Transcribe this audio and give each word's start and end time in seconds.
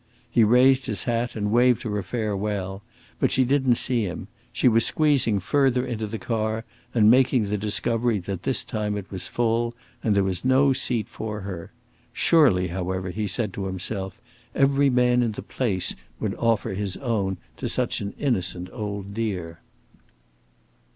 He 0.31 0.43
raised 0.43 0.87
his 0.87 1.03
hat 1.03 1.35
and 1.35 1.51
waved 1.51 1.83
her 1.83 1.95
a 1.99 2.03
farewell, 2.03 2.81
but 3.19 3.29
she 3.29 3.45
didn't 3.45 3.75
see 3.75 4.03
him; 4.03 4.29
she 4.51 4.67
was 4.67 4.83
squeezing 4.83 5.39
further 5.39 5.85
into 5.85 6.07
the 6.07 6.17
car 6.17 6.65
and 6.91 7.11
making 7.11 7.43
the 7.49 7.55
discovery 7.59 8.17
that 8.17 8.41
this 8.41 8.63
time 8.63 8.97
it 8.97 9.11
was 9.11 9.27
full 9.27 9.75
and 10.03 10.15
there 10.15 10.23
was 10.23 10.43
no 10.43 10.73
seat 10.73 11.07
for 11.07 11.41
her. 11.41 11.71
Surely, 12.13 12.69
however, 12.69 13.11
he 13.11 13.27
said 13.27 13.53
to 13.53 13.65
himself, 13.67 14.19
every 14.55 14.89
man 14.89 15.21
in 15.21 15.33
the 15.33 15.43
place 15.43 15.95
would 16.19 16.33
offer 16.39 16.73
his 16.73 16.97
own 16.97 17.37
to 17.57 17.69
such 17.69 18.01
an 18.01 18.15
innocent 18.17 18.69
old 18.73 19.13
dear. 19.13 19.59